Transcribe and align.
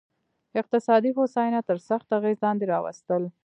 اقتصادي 0.59 1.09
هوساینه 1.17 1.59
تر 1.67 1.77
سخت 1.89 2.07
اغېز 2.17 2.37
لاندې 2.43 2.65
راوستل. 2.73 3.23